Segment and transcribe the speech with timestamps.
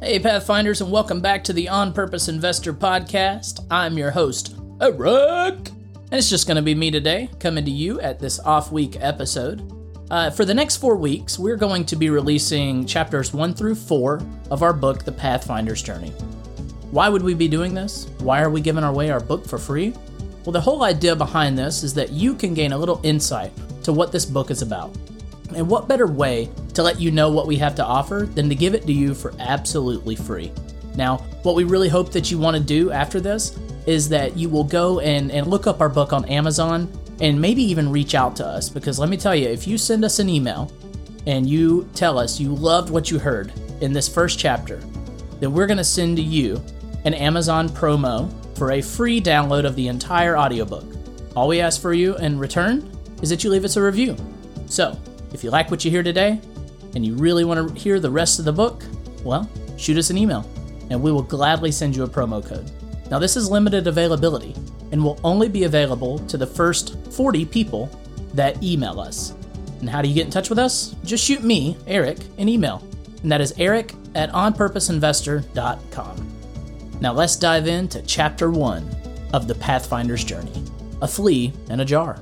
[0.00, 3.66] Hey, Pathfinders, and welcome back to the On Purpose Investor Podcast.
[3.68, 5.70] I'm your host, Eric.
[5.70, 8.96] And it's just going to be me today, coming to you at this off week
[9.00, 9.72] episode.
[10.08, 14.22] Uh, for the next four weeks, we're going to be releasing chapters one through four
[14.52, 16.10] of our book, The Pathfinder's Journey.
[16.92, 18.06] Why would we be doing this?
[18.20, 19.92] Why are we giving away our book for free?
[20.44, 23.50] Well, the whole idea behind this is that you can gain a little insight
[23.82, 24.96] to what this book is about.
[25.56, 28.54] And what better way to let you know what we have to offer than to
[28.54, 30.52] give it to you for absolutely free?
[30.94, 34.48] Now, what we really hope that you want to do after this is that you
[34.48, 36.88] will go and, and look up our book on Amazon
[37.20, 40.04] and maybe even reach out to us because let me tell you, if you send
[40.04, 40.70] us an email
[41.26, 44.76] and you tell us you loved what you heard in this first chapter,
[45.40, 46.62] then we're going to send to you
[47.04, 50.84] an Amazon promo for a free download of the entire audiobook.
[51.34, 52.88] All we ask for you in return
[53.20, 54.14] is that you leave us a review.
[54.66, 54.96] So,
[55.32, 56.40] if you like what you hear today
[56.94, 58.84] and you really want to hear the rest of the book,
[59.24, 60.48] well, shoot us an email
[60.90, 62.70] and we will gladly send you a promo code.
[63.10, 64.54] Now, this is limited availability
[64.92, 67.90] and will only be available to the first 40 people
[68.34, 69.34] that email us.
[69.80, 70.94] And how do you get in touch with us?
[71.04, 72.82] Just shoot me, Eric, an email.
[73.22, 76.28] And that is eric at onpurposeinvestor.com.
[77.00, 78.88] Now let's dive into chapter one
[79.32, 80.64] of the Pathfinder's Journey
[81.02, 82.18] A Flea in a Jar.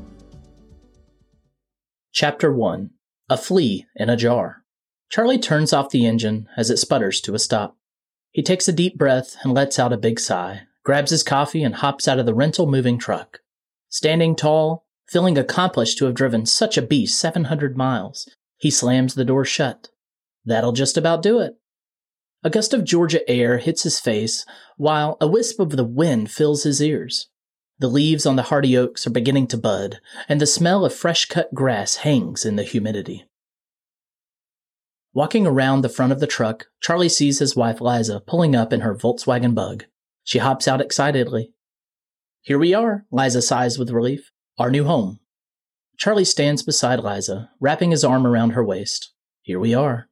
[2.13, 2.91] Chapter 1
[3.29, 4.63] A Flea in a Jar.
[5.11, 7.77] Charlie turns off the engine as it sputters to a stop.
[8.31, 11.75] He takes a deep breath and lets out a big sigh, grabs his coffee, and
[11.75, 13.41] hops out of the rental moving truck.
[13.89, 19.25] Standing tall, feeling accomplished to have driven such a beast 700 miles, he slams the
[19.25, 19.89] door shut.
[20.45, 21.55] That'll just about do it.
[22.45, 24.45] A gust of Georgia air hits his face,
[24.77, 27.29] while a wisp of the wind fills his ears.
[27.79, 31.27] The leaves on the hardy oaks are beginning to bud, and the smell of fresh
[31.27, 33.27] cut grass hangs in the humidity.
[35.13, 38.81] Walking around the front of the truck, Charlie sees his wife Liza pulling up in
[38.81, 39.85] her Volkswagen bug.
[40.25, 41.53] She hops out excitedly.
[42.43, 44.31] Here we are, Liza sighs with relief.
[44.59, 45.21] Our new home.
[45.99, 49.13] Charlie stands beside Liza, wrapping his arm around her waist.
[49.43, 50.09] Here we are.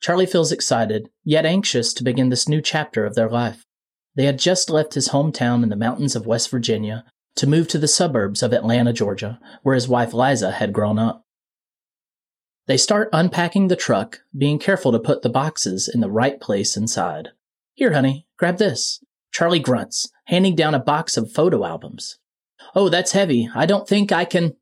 [0.00, 3.66] Charlie feels excited, yet anxious to begin this new chapter of their life.
[4.14, 7.04] They had just left his hometown in the mountains of West Virginia
[7.36, 11.24] to move to the suburbs of Atlanta, Georgia, where his wife Liza had grown up.
[12.66, 16.76] They start unpacking the truck, being careful to put the boxes in the right place
[16.76, 17.30] inside.
[17.74, 19.02] Here, honey, grab this.
[19.32, 22.18] Charlie grunts, handing down a box of photo albums.
[22.74, 23.48] Oh, that's heavy.
[23.54, 24.56] I don't think I can.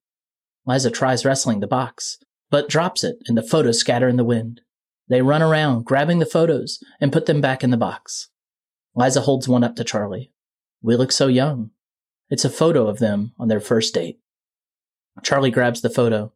[0.64, 2.18] Liza tries wrestling the box,
[2.50, 4.60] but drops it and the photos scatter in the wind.
[5.08, 8.28] They run around, grabbing the photos, and put them back in the box.
[8.94, 10.32] Liza holds one up to Charlie.
[10.82, 11.70] We look so young.
[12.28, 14.18] It's a photo of them on their first date.
[15.22, 16.32] Charlie grabs the photo.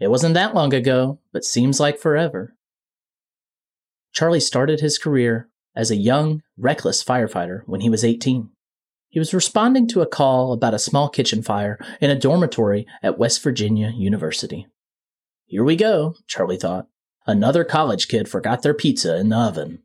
[0.00, 2.54] It wasn't that long ago, but seems like forever.
[4.12, 8.50] Charlie started his career as a young, reckless firefighter when he was 18.
[9.10, 13.18] He was responding to a call about a small kitchen fire in a dormitory at
[13.18, 14.66] West Virginia University.
[15.46, 16.88] Here we go, Charlie thought.
[17.26, 19.82] Another college kid forgot their pizza in the oven.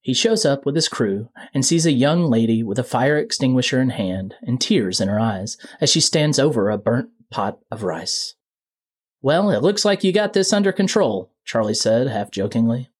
[0.00, 3.80] He shows up with his crew and sees a young lady with a fire extinguisher
[3.80, 7.82] in hand and tears in her eyes as she stands over a burnt pot of
[7.82, 8.34] rice.
[9.20, 12.90] Well, it looks like you got this under control, Charlie said, half jokingly.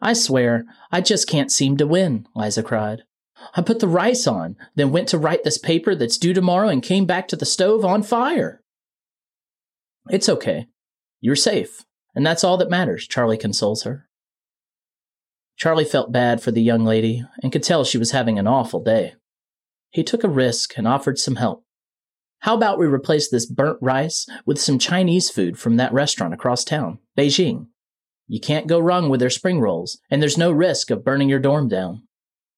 [0.00, 3.02] I swear, I just can't seem to win, Liza cried.
[3.54, 6.82] I put the rice on, then went to write this paper that's due tomorrow and
[6.82, 8.62] came back to the stove on fire.
[10.08, 10.66] It's okay.
[11.20, 11.84] You're safe,
[12.14, 14.08] and that's all that matters, Charlie consoles her.
[15.60, 18.82] Charlie felt bad for the young lady and could tell she was having an awful
[18.82, 19.12] day.
[19.90, 21.66] He took a risk and offered some help.
[22.38, 26.64] How about we replace this burnt rice with some Chinese food from that restaurant across
[26.64, 27.66] town, Beijing?
[28.26, 31.38] You can't go wrong with their spring rolls, and there's no risk of burning your
[31.38, 32.04] dorm down.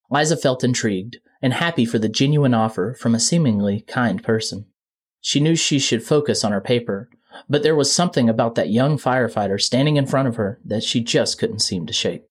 [0.09, 4.67] Liza felt intrigued and happy for the genuine offer from a seemingly kind person.
[5.21, 7.11] She knew she should focus on her paper,
[7.49, 11.00] but there was something about that young firefighter standing in front of her that she
[11.00, 12.23] just couldn't seem to shake.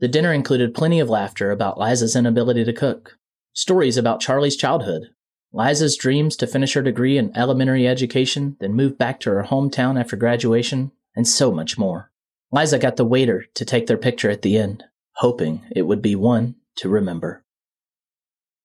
[0.00, 3.18] The dinner included plenty of laughter about Liza's inability to cook,
[3.52, 5.10] stories about Charlie's childhood,
[5.52, 9.98] Liza's dreams to finish her degree in elementary education, then move back to her hometown
[9.98, 12.12] after graduation, and so much more.
[12.52, 14.84] Liza got the waiter to take their picture at the end,
[15.16, 17.44] hoping it would be one to remember.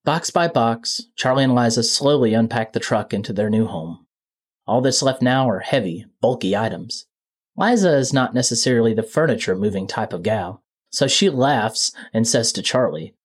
[0.04, 4.06] Box by box, Charlie and Liza slowly unpacked the truck into their new home.
[4.68, 7.06] All that's left now are heavy, bulky items.
[7.56, 10.63] Liza is not necessarily the furniture moving type of gal,
[10.94, 13.16] so she laughs and says to Charlie,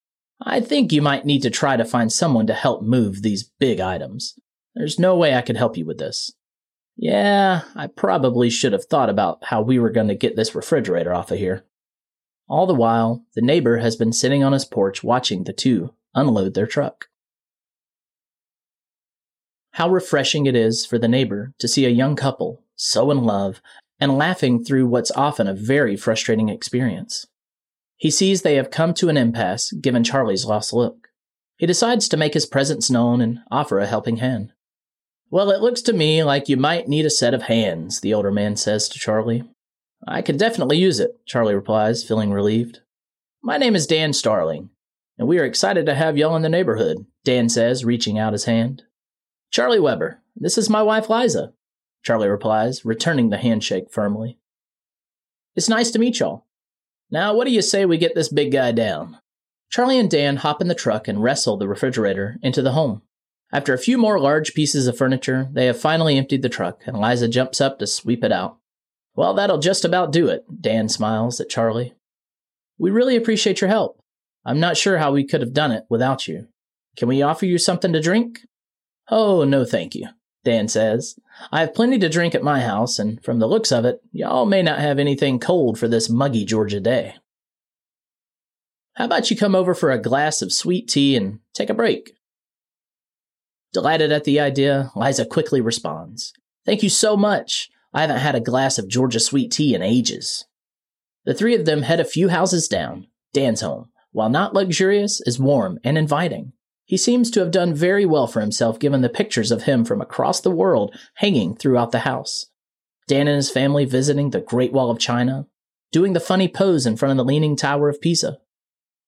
[0.41, 3.79] I think you might need to try to find someone to help move these big
[3.79, 4.39] items.
[4.75, 6.33] There's no way I could help you with this.
[6.97, 11.13] Yeah, I probably should have thought about how we were going to get this refrigerator
[11.13, 11.65] off of here.
[12.49, 16.55] All the while, the neighbor has been sitting on his porch watching the two unload
[16.55, 17.09] their truck.
[19.73, 23.61] How refreshing it is for the neighbor to see a young couple so in love
[24.01, 27.27] and laughing through what's often a very frustrating experience.
[27.99, 31.09] He sees they have come to an impasse given Charlie's lost look.
[31.57, 34.53] He decides to make his presence known and offer a helping hand.
[35.31, 38.31] Well, it looks to me like you might need a set of hands, the older
[38.31, 39.43] man says to Charlie.
[40.07, 42.81] I could definitely use it, Charlie replies, feeling relieved.
[43.43, 44.71] My name is Dan Starling,
[45.19, 48.45] and we are excited to have y'all in the neighborhood, Dan says, reaching out his
[48.45, 48.85] hand.
[49.51, 51.53] Charlie Weber, this is my wife Liza,
[52.05, 54.39] Charlie replies, returning the handshake firmly.
[55.57, 56.47] It's nice to meet y'all.
[57.11, 59.19] Now, what do you say we get this big guy down?
[59.71, 63.03] Charlie and Dan hop in the truck and wrestle the refrigerator into the home.
[63.53, 67.01] After a few more large pieces of furniture, they have finally emptied the truck, and
[67.01, 68.59] Liza jumps up to sweep it out.
[69.15, 71.95] Well, that'll just about do it, Dan smiles at Charlie.
[72.79, 74.03] We really appreciate your help.
[74.45, 76.49] I'm not sure how we could have done it without you.
[76.97, 78.41] Can we offer you something to drink?
[79.11, 80.09] Oh, no, thank you,
[80.45, 81.19] Dan says.
[81.53, 84.47] I have plenty to drink at my house, and from the looks of it, y'all
[84.47, 87.15] may not have anything cold for this muggy Georgia day.
[88.95, 92.15] How about you come over for a glass of sweet tea and take a break?
[93.73, 96.33] Delighted at the idea, Liza quickly responds.
[96.67, 97.71] Thank you so much.
[97.95, 100.47] I haven't had a glass of Georgia sweet tea in ages.
[101.25, 103.07] The three of them head a few houses down.
[103.33, 106.53] Dan's home, while not luxurious, is warm and inviting.
[106.89, 110.01] He seems to have done very well for himself given the pictures of him from
[110.01, 112.47] across the world hanging throughout the house.
[113.07, 115.47] Dan and his family visiting the Great Wall of China,
[115.93, 118.39] doing the funny pose in front of the Leaning Tower of Pisa,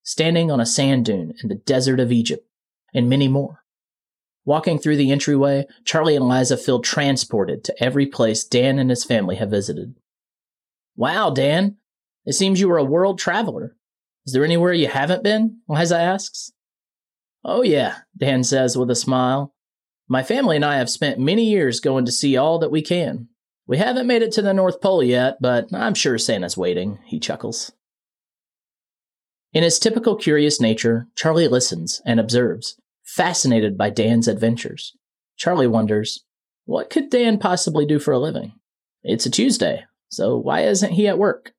[0.03, 2.47] standing on a sand dune in the desert of Egypt,
[2.93, 3.63] and many more.
[4.45, 9.03] Walking through the entryway, Charlie and Liza feel transported to every place Dan and his
[9.03, 9.95] family have visited.
[10.95, 11.77] Wow, Dan,
[12.25, 13.75] it seems you were a world traveler.
[14.27, 15.61] Is there anywhere you haven't been?
[15.67, 16.51] Liza asks.
[17.43, 19.53] Oh, yeah, Dan says with a smile.
[20.07, 23.29] My family and I have spent many years going to see all that we can.
[23.65, 27.19] We haven't made it to the North Pole yet, but I'm sure Santa's waiting, he
[27.19, 27.71] chuckles.
[29.53, 34.95] In his typical curious nature, Charlie listens and observes, fascinated by Dan's adventures.
[35.37, 36.23] Charlie wonders,
[36.65, 38.53] what could Dan possibly do for a living?
[39.03, 41.53] It's a Tuesday, so why isn't he at work?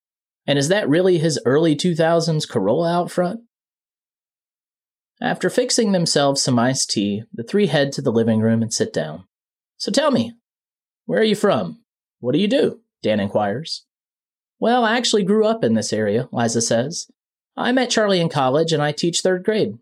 [0.47, 3.41] And is that really his early 2000s Corolla out front?
[5.23, 8.93] After fixing themselves some iced tea, the three head to the living room and sit
[8.93, 9.25] down.
[9.77, 10.33] So tell me,
[11.07, 11.85] where are you from?
[12.19, 12.81] What do you do?
[13.05, 13.87] Dan inquires.
[14.59, 17.07] Well, I actually grew up in this area, Liza says.
[17.57, 19.79] I met Charlie in college and I teach third grade.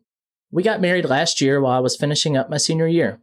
[0.50, 3.20] We got married last year while I was finishing up my senior year.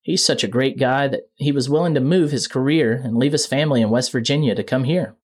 [0.00, 3.32] He's such a great guy that he was willing to move his career and leave
[3.32, 5.14] his family in West Virginia to come here.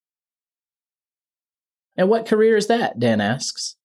[1.95, 2.99] And what career is that?
[2.99, 3.76] Dan asks.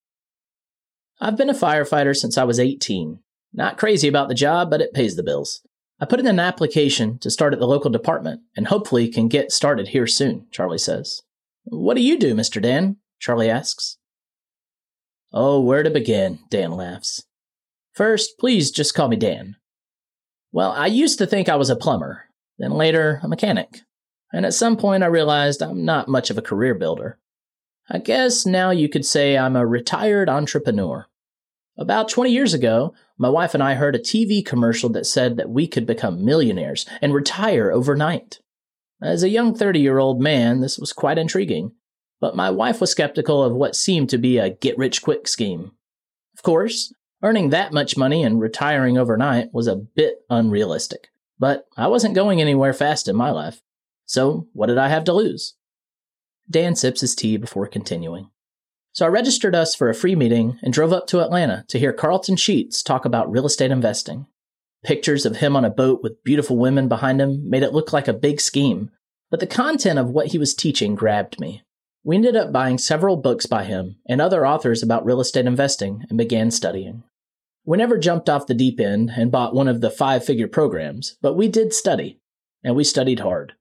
[1.24, 3.20] I've been a firefighter since I was 18.
[3.52, 5.62] Not crazy about the job, but it pays the bills.
[6.00, 9.52] I put in an application to start at the local department and hopefully can get
[9.52, 11.22] started here soon, Charlie says.
[11.62, 12.60] What do you do, Mr.
[12.60, 12.96] Dan?
[13.20, 13.98] Charlie asks.
[15.32, 16.40] Oh, where to begin?
[16.50, 17.24] Dan laughs.
[17.94, 19.54] First, please just call me Dan.
[20.50, 22.24] Well, I used to think I was a plumber,
[22.58, 23.82] then later a mechanic.
[24.32, 27.20] And at some point I realized I'm not much of a career builder.
[27.88, 31.06] I guess now you could say I'm a retired entrepreneur.
[31.78, 35.48] About 20 years ago, my wife and I heard a TV commercial that said that
[35.48, 38.40] we could become millionaires and retire overnight.
[39.00, 41.72] As a young 30 year old man, this was quite intriguing,
[42.20, 45.72] but my wife was skeptical of what seemed to be a get rich quick scheme.
[46.36, 51.88] Of course, earning that much money and retiring overnight was a bit unrealistic, but I
[51.88, 53.62] wasn't going anywhere fast in my life.
[54.04, 55.54] So, what did I have to lose?
[56.50, 58.28] Dan sips his tea before continuing.
[58.94, 61.94] So I registered us for a free meeting and drove up to Atlanta to hear
[61.94, 64.26] Carleton Sheets talk about real estate investing.
[64.84, 68.06] Pictures of him on a boat with beautiful women behind him made it look like
[68.06, 68.90] a big scheme,
[69.30, 71.62] but the content of what he was teaching grabbed me.
[72.04, 76.04] We ended up buying several books by him and other authors about real estate investing
[76.10, 77.02] and began studying.
[77.64, 81.16] We never jumped off the deep end and bought one of the five figure programs,
[81.22, 82.18] but we did study,
[82.62, 83.54] and we studied hard.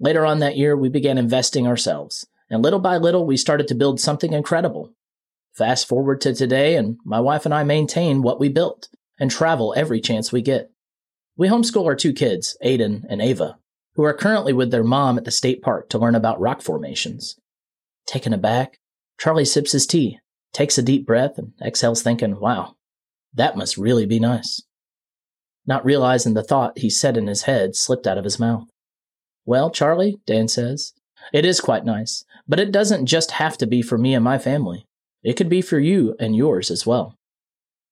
[0.00, 3.74] Later on that year, we began investing ourselves and little by little, we started to
[3.74, 4.92] build something incredible.
[5.54, 9.72] Fast forward to today, and my wife and I maintain what we built and travel
[9.76, 10.70] every chance we get.
[11.36, 13.58] We homeschool our two kids, Aiden and Ava,
[13.94, 17.36] who are currently with their mom at the state park to learn about rock formations.
[18.06, 18.78] Taken aback,
[19.18, 20.18] Charlie sips his tea,
[20.52, 22.74] takes a deep breath, and exhales, thinking, wow,
[23.32, 24.62] that must really be nice.
[25.66, 28.66] Not realizing the thought he said in his head slipped out of his mouth.
[29.44, 30.92] Well, Charlie, Dan says,
[31.32, 34.38] It is quite nice, but it doesn't just have to be for me and my
[34.38, 34.86] family.
[35.22, 37.18] It could be for you and yours as well.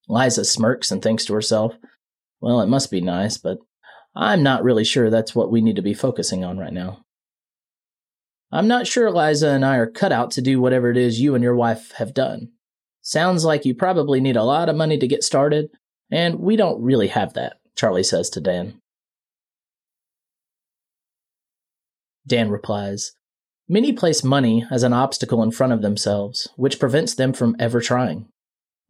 [0.09, 1.75] Liza smirks and thinks to herself,
[2.41, 3.59] Well, it must be nice, but
[4.15, 7.05] I'm not really sure that's what we need to be focusing on right now.
[8.51, 11.35] I'm not sure Liza and I are cut out to do whatever it is you
[11.35, 12.51] and your wife have done.
[13.01, 15.71] Sounds like you probably need a lot of money to get started,
[16.11, 18.79] and we don't really have that, Charlie says to Dan.
[22.27, 23.13] Dan replies,
[23.69, 27.81] Many place money as an obstacle in front of themselves, which prevents them from ever
[27.81, 28.29] trying.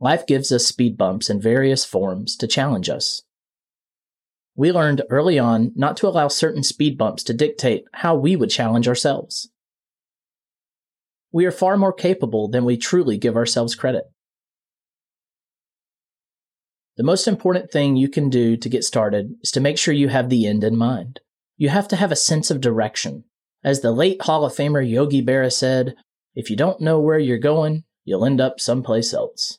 [0.01, 3.23] Life gives us speed bumps in various forms to challenge us.
[4.57, 8.51] We learned early on not to allow certain speed bumps to dictate how we would
[8.51, 9.49] challenge ourselves.
[11.31, 14.05] We are far more capable than we truly give ourselves credit.
[16.97, 20.09] The most important thing you can do to get started is to make sure you
[20.09, 21.21] have the end in mind.
[21.57, 23.25] You have to have a sense of direction.
[23.65, 25.95] As the late Hall of Famer Yogi Berra said,
[26.35, 29.59] if you don't know where you're going, you'll end up someplace else.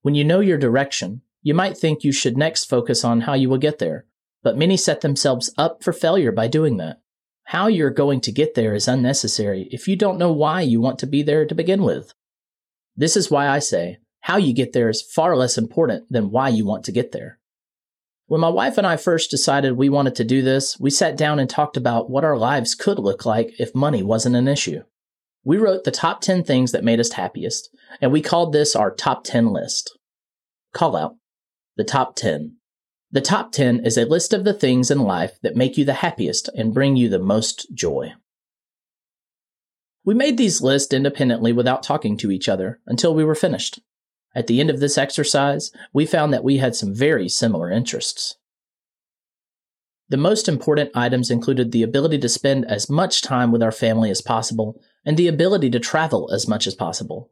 [0.00, 3.48] When you know your direction, you might think you should next focus on how you
[3.48, 4.06] will get there,
[4.42, 7.00] but many set themselves up for failure by doing that.
[7.44, 10.98] How you're going to get there is unnecessary if you don't know why you want
[11.00, 12.14] to be there to begin with.
[12.96, 16.48] This is why I say how you get there is far less important than why
[16.48, 17.40] you want to get there.
[18.32, 21.38] When my wife and I first decided we wanted to do this, we sat down
[21.38, 24.84] and talked about what our lives could look like if money wasn't an issue.
[25.44, 27.68] We wrote the top 10 things that made us happiest,
[28.00, 29.98] and we called this our top 10 list.
[30.72, 31.16] Call out
[31.76, 32.56] the top 10.
[33.10, 35.92] The top 10 is a list of the things in life that make you the
[35.92, 38.14] happiest and bring you the most joy.
[40.06, 43.80] We made these lists independently without talking to each other until we were finished.
[44.34, 48.36] At the end of this exercise, we found that we had some very similar interests.
[50.08, 54.10] The most important items included the ability to spend as much time with our family
[54.10, 57.30] as possible and the ability to travel as much as possible.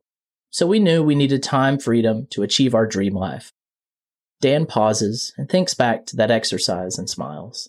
[0.50, 3.52] So we knew we needed time freedom to achieve our dream life.
[4.40, 7.69] Dan pauses and thinks back to that exercise and smiles.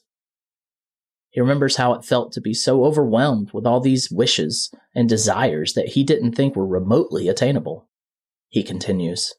[1.30, 5.74] He remembers how it felt to be so overwhelmed with all these wishes and desires
[5.74, 7.88] that he didn't think were remotely attainable
[8.52, 9.34] he continues.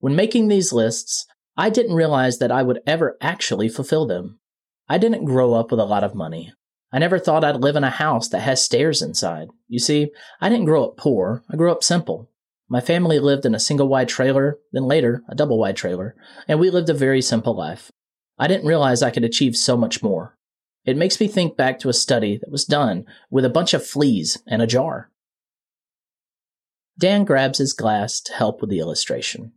[0.00, 4.40] When making these lists, I didn't realize that I would ever actually fulfill them.
[4.88, 6.52] I didn't grow up with a lot of money.
[6.90, 9.48] I never thought I'd live in a house that has stairs inside.
[9.68, 10.10] You see,
[10.40, 12.30] I didn't grow up poor, I grew up simple.
[12.68, 16.16] My family lived in a single wide trailer, then later, a double wide trailer,
[16.48, 17.90] and we lived a very simple life.
[18.38, 20.36] I didn't realize I could achieve so much more.
[20.84, 23.86] It makes me think back to a study that was done with a bunch of
[23.86, 25.10] fleas and a jar.
[26.98, 29.52] Dan grabs his glass to help with the illustration.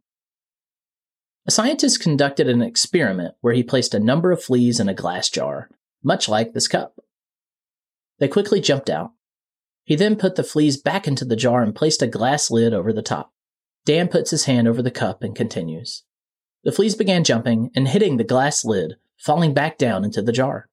[1.46, 5.30] A scientist conducted an experiment where he placed a number of fleas in a glass
[5.30, 5.70] jar,
[6.04, 7.00] much like this cup.
[8.20, 9.12] They quickly jumped out.
[9.84, 12.92] He then put the fleas back into the jar and placed a glass lid over
[12.92, 13.32] the top.
[13.86, 16.04] Dan puts his hand over the cup and continues.
[16.64, 20.68] The fleas began jumping and hitting the glass lid, falling back down into the jar.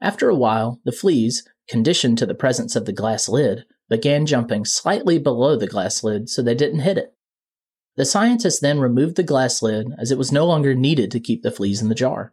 [0.00, 4.64] After a while, the fleas, conditioned to the presence of the glass lid, began jumping
[4.64, 7.14] slightly below the glass lid so they didn't hit it.
[7.96, 11.42] The scientist then removed the glass lid as it was no longer needed to keep
[11.42, 12.32] the fleas in the jar.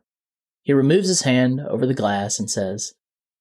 [0.64, 2.94] He removes his hand over the glass and says,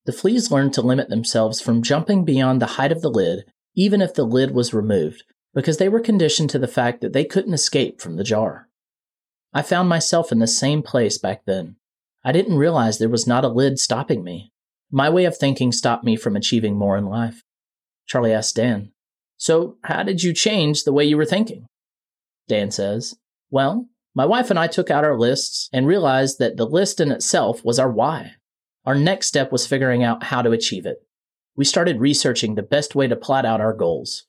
[0.05, 4.03] The fleas learned to limit themselves from jumping beyond the height of the lid, even
[4.03, 5.25] if the lid was removed,
[5.55, 8.69] because they were conditioned to the fact that they couldn't escape from the jar.
[9.53, 11.77] I found myself in the same place back then.
[12.25, 14.53] I didn't realize there was not a lid stopping me.
[14.91, 17.43] My way of thinking stopped me from achieving more in life.
[18.11, 18.91] Charlie asks Dan,
[19.37, 21.67] So, how did you change the way you were thinking?
[22.49, 23.15] Dan says,
[23.51, 23.87] Well,
[24.17, 27.65] my wife and I took out our lists and realized that the list in itself
[27.65, 28.33] was our why.
[28.85, 31.07] Our next step was figuring out how to achieve it.
[31.55, 34.27] We started researching the best way to plot out our goals.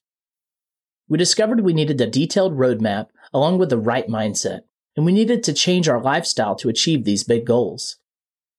[1.10, 4.60] We discovered we needed a detailed roadmap along with the right mindset,
[4.96, 7.98] and we needed to change our lifestyle to achieve these big goals.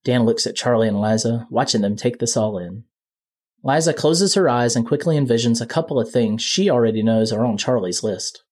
[0.02, 2.83] Dan looks at Charlie and Liza, watching them take this all in.
[3.64, 7.45] Liza closes her eyes and quickly envisions a couple of things she already knows are
[7.45, 8.42] on Charlie's list.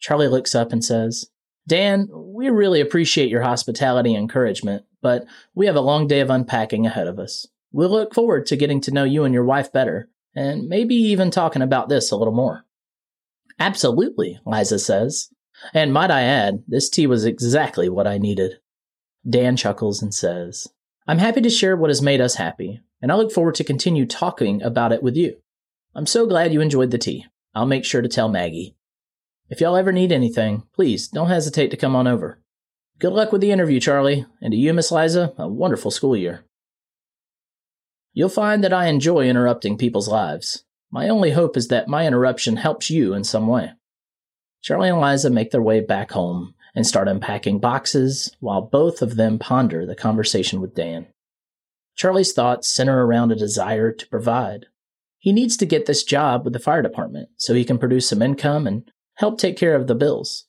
[0.00, 1.26] Charlie looks up and says,
[1.66, 5.24] Dan, we really appreciate your hospitality and encouragement, but
[5.54, 7.46] we have a long day of unpacking ahead of us.
[7.72, 11.30] We'll look forward to getting to know you and your wife better, and maybe even
[11.30, 12.64] talking about this a little more.
[13.58, 15.28] Absolutely, Liza says.
[15.74, 18.54] And might I add, this tea was exactly what I needed.
[19.28, 20.66] Dan chuckles and says,
[21.10, 24.06] I'm happy to share what has made us happy, and I look forward to continue
[24.06, 25.38] talking about it with you.
[25.92, 27.26] I'm so glad you enjoyed the tea.
[27.52, 28.76] I'll make sure to tell Maggie.
[29.48, 32.40] If y'all ever need anything, please don't hesitate to come on over.
[33.00, 36.44] Good luck with the interview, Charlie, and to you, Miss Liza, a wonderful school year.
[38.12, 40.62] You'll find that I enjoy interrupting people's lives.
[40.92, 43.72] My only hope is that my interruption helps you in some way.
[44.62, 49.16] Charlie and Liza make their way back home and start unpacking boxes while both of
[49.16, 51.06] them ponder the conversation with Dan.
[51.96, 54.66] Charlie's thoughts center around a desire to provide.
[55.18, 58.22] He needs to get this job with the fire department so he can produce some
[58.22, 60.46] income and help take care of the bills.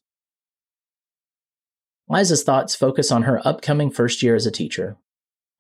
[2.08, 4.98] Liza's thoughts focus on her upcoming first year as a teacher.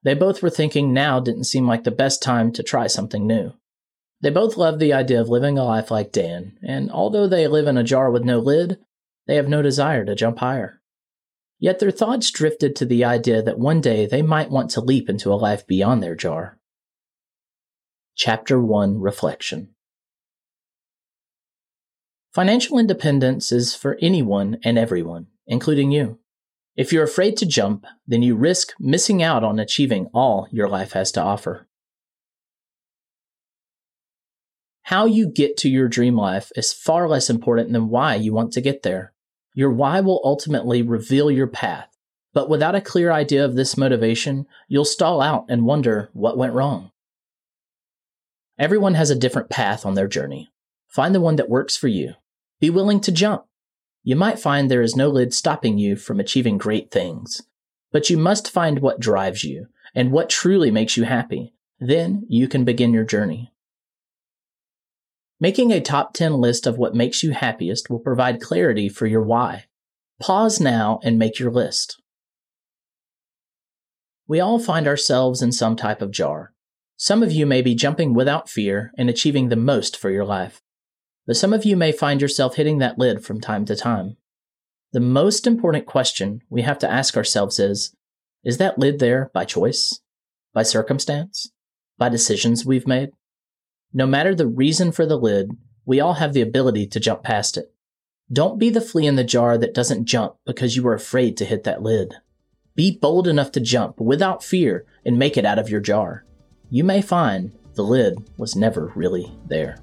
[0.03, 3.53] They both were thinking now didn't seem like the best time to try something new.
[4.21, 7.67] They both love the idea of living a life like Dan, and although they live
[7.67, 8.79] in a jar with no lid,
[9.27, 10.81] they have no desire to jump higher.
[11.59, 15.09] Yet their thoughts drifted to the idea that one day they might want to leap
[15.09, 16.57] into a life beyond their jar.
[18.15, 19.75] Chapter 1 Reflection
[22.33, 26.17] Financial independence is for anyone and everyone, including you.
[26.75, 30.93] If you're afraid to jump, then you risk missing out on achieving all your life
[30.93, 31.67] has to offer.
[34.83, 38.51] How you get to your dream life is far less important than why you want
[38.53, 39.13] to get there.
[39.53, 41.97] Your why will ultimately reveal your path,
[42.33, 46.53] but without a clear idea of this motivation, you'll stall out and wonder what went
[46.53, 46.91] wrong.
[48.57, 50.51] Everyone has a different path on their journey.
[50.87, 52.13] Find the one that works for you.
[52.59, 53.45] Be willing to jump.
[54.03, 57.41] You might find there is no lid stopping you from achieving great things,
[57.91, 61.53] but you must find what drives you and what truly makes you happy.
[61.79, 63.50] Then you can begin your journey.
[65.41, 69.23] Making a top 10 list of what makes you happiest will provide clarity for your
[69.23, 69.65] why.
[70.21, 71.99] Pause now and make your list.
[74.27, 76.53] We all find ourselves in some type of jar.
[76.95, 80.61] Some of you may be jumping without fear and achieving the most for your life.
[81.25, 84.17] But some of you may find yourself hitting that lid from time to time.
[84.91, 87.95] The most important question we have to ask ourselves is
[88.43, 90.01] Is that lid there by choice?
[90.53, 91.51] By circumstance?
[91.97, 93.09] By decisions we've made?
[93.93, 95.51] No matter the reason for the lid,
[95.85, 97.73] we all have the ability to jump past it.
[98.31, 101.45] Don't be the flea in the jar that doesn't jump because you are afraid to
[101.45, 102.15] hit that lid.
[102.73, 106.23] Be bold enough to jump without fear and make it out of your jar.
[106.69, 109.77] You may find the lid was never really there.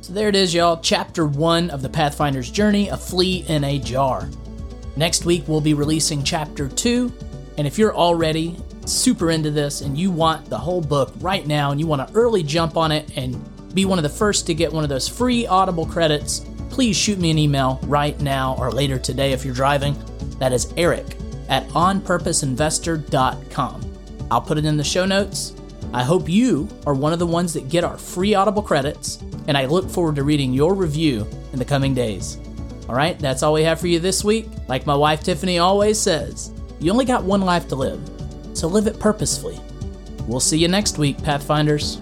[0.00, 0.80] So there it is, y'all.
[0.80, 4.30] Chapter 1 of the Pathfinder's Journey A Flea in a Jar.
[4.96, 7.12] Next week, we'll be releasing Chapter 2.
[7.58, 8.56] And if you're already
[8.88, 12.14] super into this and you want the whole book right now and you want to
[12.14, 13.36] early jump on it and
[13.74, 17.18] be one of the first to get one of those free Audible credits, please shoot
[17.18, 19.96] me an email right now or later today if you're driving.
[20.38, 21.06] That is Eric
[21.48, 23.94] at onpurposeinvestor.com.
[24.30, 25.54] I'll put it in the show notes.
[25.92, 29.56] I hope you are one of the ones that get our free Audible credits, and
[29.56, 32.38] I look forward to reading your review in the coming days.
[32.88, 34.48] All right, that's all we have for you this week.
[34.66, 38.17] Like my wife Tiffany always says, you only got one life to live
[38.58, 39.58] so live it purposefully.
[40.26, 42.00] We'll see you next week, Pathfinders.